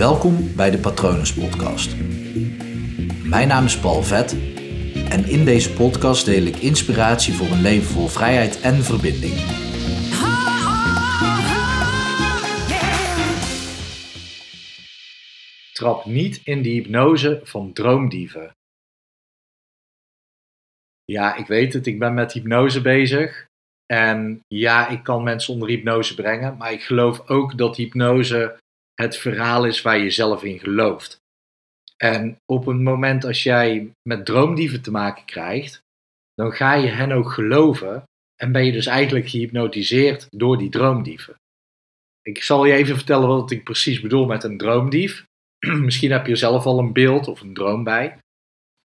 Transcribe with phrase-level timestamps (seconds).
[0.00, 1.96] Welkom bij de Patronus Podcast.
[3.24, 4.32] Mijn naam is Paul Vet
[5.10, 9.34] en in deze podcast deel ik inspiratie voor een leven vol vrijheid en verbinding.
[15.72, 18.50] Trap niet in de hypnose van droomdieven.
[21.04, 23.46] Ja, ik weet het, ik ben met hypnose bezig.
[23.86, 28.59] En ja, ik kan mensen onder hypnose brengen, maar ik geloof ook dat hypnose
[29.00, 31.18] het verhaal is waar je zelf in gelooft.
[31.96, 35.82] En op het moment als jij met droomdieven te maken krijgt,
[36.34, 38.02] dan ga je hen ook geloven
[38.36, 41.34] en ben je dus eigenlijk gehypnotiseerd door die droomdieven.
[42.22, 45.24] Ik zal je even vertellen wat ik precies bedoel met een droomdief.
[45.86, 48.18] Misschien heb je zelf al een beeld of een droom bij.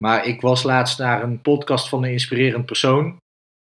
[0.05, 3.17] Maar ik was laatst naar een podcast van een inspirerend persoon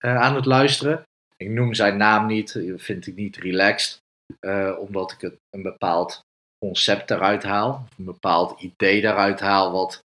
[0.06, 1.04] uh, aan het luisteren.
[1.38, 4.02] Ik noem zijn naam niet, vind ik niet relaxed,
[4.42, 6.22] uh, omdat ik het een bepaald
[6.64, 10.04] concept eruit haal, een bepaald idee daaruit haal, wat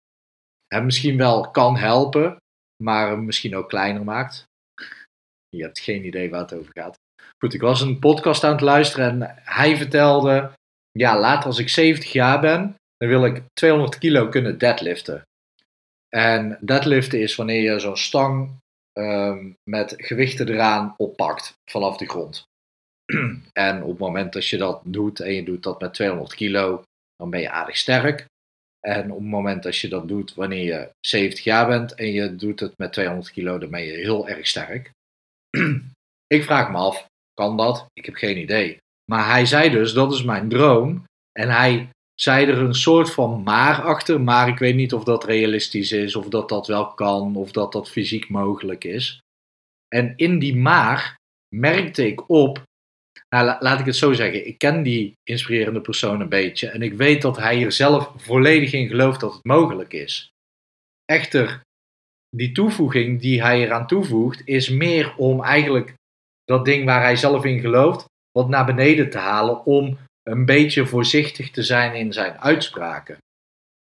[0.66, 2.36] hem misschien wel kan helpen,
[2.82, 4.44] maar hem misschien ook kleiner maakt.
[5.48, 6.98] Je hebt geen idee waar het over gaat.
[7.38, 10.52] Goed, ik was een podcast aan het luisteren en hij vertelde,
[10.90, 15.22] ja, later als ik 70 jaar ben, dan wil ik 200 kilo kunnen deadliften.
[16.08, 18.56] En deadliften is wanneer je zo'n stang
[18.98, 22.44] um, met gewichten eraan oppakt vanaf de grond.
[23.52, 26.82] en op het moment dat je dat doet en je doet dat met 200 kilo,
[27.16, 28.26] dan ben je aardig sterk.
[28.80, 32.36] En op het moment dat je dat doet wanneer je 70 jaar bent en je
[32.36, 34.90] doet het met 200 kilo, dan ben je heel erg sterk.
[36.36, 37.86] ik vraag me af, kan dat?
[37.92, 38.78] Ik heb geen idee.
[39.10, 41.04] Maar hij zei dus, dat is mijn droom.
[41.32, 45.24] En hij zei er een soort van maar achter, maar ik weet niet of dat
[45.24, 49.20] realistisch is, of dat dat wel kan, of dat dat fysiek mogelijk is.
[49.88, 51.16] En in die maar
[51.54, 52.62] merkte ik op
[53.34, 54.46] nou, laat ik het zo zeggen.
[54.46, 56.68] Ik ken die inspirerende persoon een beetje.
[56.68, 60.30] En ik weet dat hij er zelf volledig in gelooft dat het mogelijk is.
[61.04, 61.60] Echter,
[62.36, 65.94] die toevoeging die hij eraan toevoegt, is meer om eigenlijk
[66.44, 69.64] dat ding waar hij zelf in gelooft, wat naar beneden te halen.
[69.64, 73.16] Om een beetje voorzichtig te zijn in zijn uitspraken.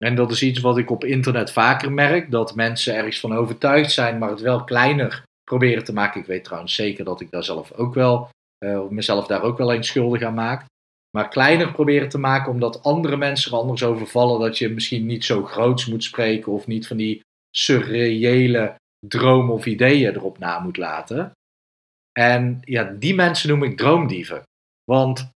[0.05, 3.93] En dat is iets wat ik op internet vaker merk: dat mensen ergens van overtuigd
[3.93, 6.21] zijn, maar het wel kleiner proberen te maken.
[6.21, 8.31] Ik weet trouwens zeker dat ik daar zelf ook wel
[8.65, 10.65] uh, mezelf daar ook wel eens schuldig aan maak.
[11.11, 14.41] Maar kleiner proberen te maken omdat andere mensen er anders over vallen.
[14.41, 17.21] Dat je misschien niet zo groots moet spreken of niet van die
[17.51, 18.75] surreële
[19.07, 21.33] dromen of ideeën erop na moet laten.
[22.13, 24.43] En ja, die mensen noem ik droomdieven.
[24.85, 25.31] Want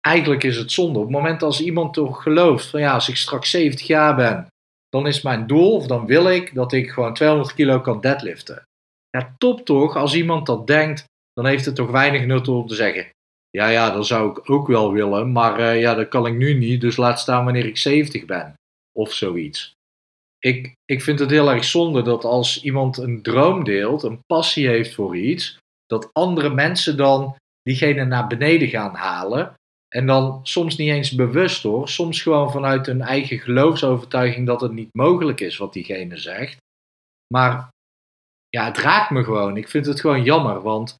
[0.00, 0.98] eigenlijk is het zonde.
[0.98, 4.46] Op het moment als iemand toch gelooft van ja, als ik straks 70 jaar ben,
[4.88, 8.62] dan is mijn doel of dan wil ik dat ik gewoon 200 kilo kan deadliften.
[9.10, 11.04] Ja, top toch als iemand dat denkt
[11.38, 13.08] dan heeft het toch weinig nut om te zeggen.
[13.50, 16.54] Ja, ja, dat zou ik ook wel willen, maar uh, ja, dat kan ik nu
[16.54, 18.54] niet, dus laat staan wanneer ik 70 ben.
[18.92, 19.72] Of zoiets.
[20.38, 24.68] Ik, ik vind het heel erg zonde dat als iemand een droom deelt, een passie
[24.68, 29.54] heeft voor iets, dat andere mensen dan diegene naar beneden gaan halen.
[29.88, 34.72] En dan soms niet eens bewust hoor, soms gewoon vanuit hun eigen geloofsovertuiging dat het
[34.72, 36.56] niet mogelijk is wat diegene zegt.
[37.34, 37.68] Maar
[38.48, 39.56] ja, het raakt me gewoon.
[39.56, 40.96] Ik vind het gewoon jammer, want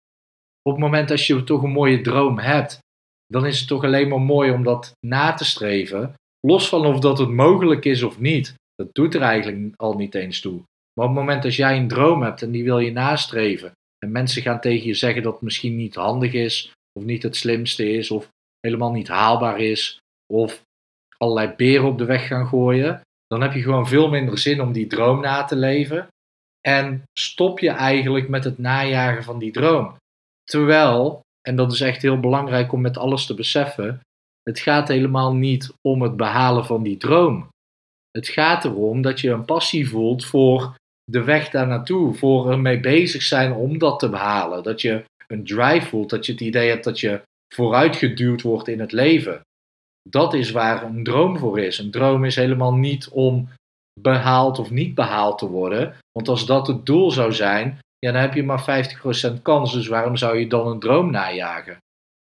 [0.68, 2.78] op het moment dat je toch een mooie droom hebt,
[3.26, 6.14] dan is het toch alleen maar mooi om dat na te streven.
[6.46, 8.54] Los van of dat het mogelijk is of niet.
[8.74, 10.62] Dat doet er eigenlijk al niet eens toe.
[10.94, 13.72] Maar op het moment dat jij een droom hebt en die wil je nastreven.
[13.98, 16.72] En mensen gaan tegen je zeggen dat het misschien niet handig is.
[16.92, 18.10] Of niet het slimste is.
[18.10, 18.28] Of
[18.60, 19.98] helemaal niet haalbaar is.
[20.32, 20.62] Of
[21.16, 23.00] allerlei beren op de weg gaan gooien.
[23.26, 26.08] Dan heb je gewoon veel minder zin om die droom na te leven.
[26.60, 29.96] En stop je eigenlijk met het najagen van die droom.
[30.50, 34.00] Terwijl, en dat is echt heel belangrijk om met alles te beseffen,
[34.42, 37.48] het gaat helemaal niet om het behalen van die droom.
[38.10, 42.80] Het gaat erom dat je een passie voelt voor de weg daar naartoe, voor ermee
[42.80, 44.62] bezig zijn om dat te behalen.
[44.62, 47.22] Dat je een drive voelt, dat je het idee hebt dat je
[47.54, 49.40] vooruitgeduwd wordt in het leven.
[50.08, 51.78] Dat is waar een droom voor is.
[51.78, 53.48] Een droom is helemaal niet om
[54.00, 55.94] behaald of niet behaald te worden.
[56.12, 58.86] Want als dat het doel zou zijn, ja, dan heb je maar
[59.38, 59.72] 50% kans.
[59.72, 61.78] Dus waarom zou je dan een droom najagen?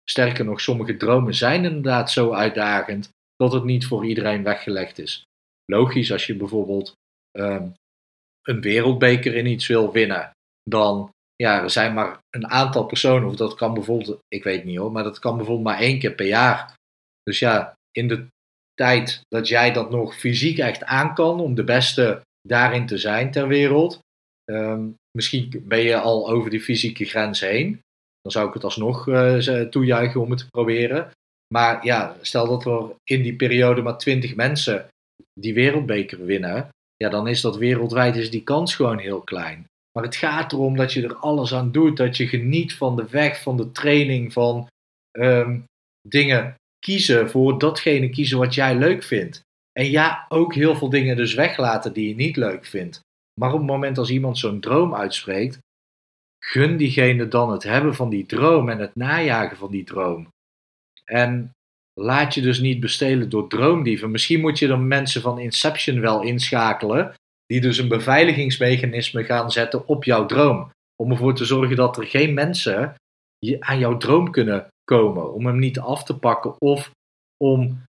[0.05, 5.25] Sterker nog, sommige dromen zijn inderdaad zo uitdagend dat het niet voor iedereen weggelegd is.
[5.65, 6.93] Logisch, als je bijvoorbeeld
[7.31, 7.69] ehm,
[8.43, 10.31] een wereldbeker in iets wil winnen,
[10.63, 14.77] dan ja, er zijn maar een aantal personen, of dat kan bijvoorbeeld, ik weet niet
[14.77, 16.75] hoor, maar dat kan bijvoorbeeld maar één keer per jaar.
[17.23, 18.27] Dus ja, in de
[18.75, 23.31] tijd dat jij dat nog fysiek echt aan kan om de beste daarin te zijn
[23.31, 23.99] ter wereld,
[24.45, 27.81] ehm, Misschien ben je al over die fysieke grens heen.
[28.21, 31.11] Dan zou ik het alsnog uh, toejuichen om het te proberen.
[31.55, 34.89] Maar ja, stel dat er in die periode maar 20 mensen
[35.41, 39.67] die wereldbeker winnen, ja, dan is dat wereldwijd is die kans gewoon heel klein.
[39.93, 43.09] Maar het gaat erom dat je er alles aan doet, dat je geniet van de
[43.09, 44.67] weg, van de training, van
[45.11, 45.61] ehm,
[46.09, 49.43] dingen kiezen voor datgene kiezen wat jij leuk vindt.
[49.73, 53.01] En ja, ook heel veel dingen dus weglaten die je niet leuk vindt.
[53.41, 55.59] Maar op het moment als iemand zo'n droom uitspreekt,
[56.45, 60.29] gun diegene dan het hebben van die droom en het najagen van die droom.
[61.05, 61.53] En
[62.01, 64.11] laat je dus niet bestelen door droomdieven.
[64.11, 67.15] Misschien moet je dan mensen van Inception wel inschakelen,
[67.47, 70.71] die dus een beveiligingsmechanisme gaan zetten op jouw droom.
[71.03, 72.95] Om ervoor te zorgen dat er geen mensen
[73.59, 75.33] aan jouw droom kunnen komen.
[75.33, 76.91] Om hem niet af te pakken of
[77.37, 77.83] om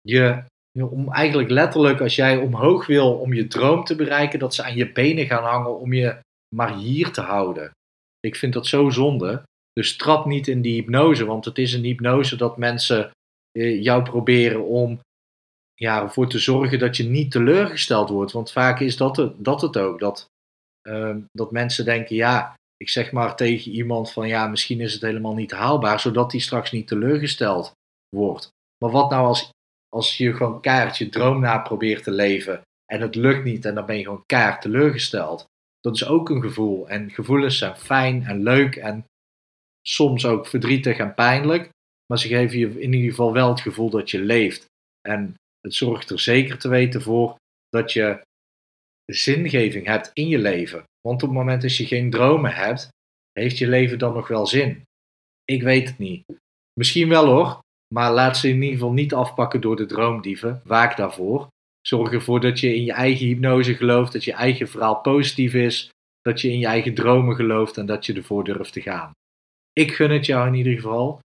[0.00, 0.44] je
[0.78, 4.76] om eigenlijk letterlijk, als jij omhoog wil om je droom te bereiken, dat ze aan
[4.76, 6.18] je benen gaan hangen om je
[6.54, 7.70] maar hier te houden.
[8.20, 9.42] Ik vind dat zo zonde.
[9.72, 13.10] Dus trap niet in die hypnose, want het is een hypnose dat mensen
[13.52, 15.00] eh, jou proberen om
[15.74, 18.32] ja, ervoor te zorgen dat je niet teleurgesteld wordt.
[18.32, 20.00] Want vaak is dat het, dat het ook.
[20.00, 20.26] Dat,
[20.88, 25.02] uh, dat mensen denken, ja, ik zeg maar tegen iemand van ja, misschien is het
[25.02, 27.72] helemaal niet haalbaar, zodat die straks niet teleurgesteld
[28.16, 28.48] wordt.
[28.84, 29.50] Maar wat nou als,
[29.90, 32.60] als je gewoon kaart je droom na probeert te leven
[32.92, 35.44] en het lukt niet en dan ben je gewoon kaart teleurgesteld?
[35.80, 36.88] Dat is ook een gevoel.
[36.88, 39.04] En gevoelens zijn fijn en leuk en
[39.86, 41.68] soms ook verdrietig en pijnlijk.
[42.06, 44.64] Maar ze geven je in ieder geval wel het gevoel dat je leeft.
[45.08, 47.36] En het zorgt er zeker te weten voor
[47.68, 48.22] dat je
[49.04, 50.84] zingeving hebt in je leven.
[51.00, 52.88] Want op het moment dat je geen dromen hebt,
[53.32, 54.82] heeft je leven dan nog wel zin?
[55.44, 56.24] Ik weet het niet.
[56.72, 57.60] Misschien wel hoor,
[57.94, 60.60] maar laat ze in ieder geval niet afpakken door de droomdieven.
[60.64, 61.48] Waak daarvoor.
[61.80, 65.90] Zorg ervoor dat je in je eigen hypnose gelooft, dat je eigen verhaal positief is,
[66.20, 69.10] dat je in je eigen dromen gelooft en dat je ervoor durft te gaan.
[69.72, 71.20] Ik gun het jou in ieder geval.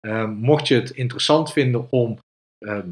[0.00, 2.18] Ehm, mocht je het interessant vinden om
[2.58, 2.88] ehm,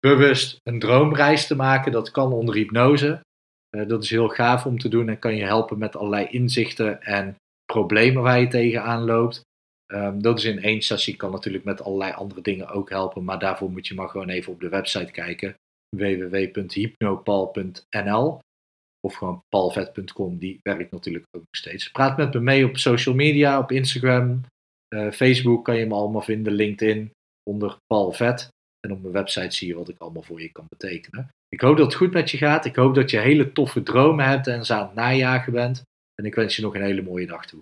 [0.00, 3.20] bewust een droomreis te maken, dat kan onder hypnose.
[3.76, 7.02] Uh, dat is heel gaaf om te doen en kan je helpen met allerlei inzichten
[7.02, 7.36] en
[7.72, 9.42] problemen waar je tegenaan loopt.
[9.92, 13.38] Um, dat is in één sessie, kan natuurlijk met allerlei andere dingen ook helpen, maar
[13.38, 15.54] daarvoor moet je maar gewoon even op de website kijken
[15.96, 18.38] www.hypnopal.nl
[19.06, 21.90] of gewoon palvet.com, die werkt natuurlijk ook nog steeds.
[21.90, 24.40] Praat met me mee op social media, op Instagram,
[24.94, 27.10] uh, Facebook kan je me allemaal vinden, LinkedIn
[27.50, 28.48] onder Palvet.
[28.80, 31.28] En op mijn website zie je wat ik allemaal voor je kan betekenen.
[31.48, 32.64] Ik hoop dat het goed met je gaat.
[32.64, 35.82] Ik hoop dat je hele toffe dromen hebt en ze aan het najagen bent.
[36.14, 37.60] En ik wens je nog een hele mooie dag toe.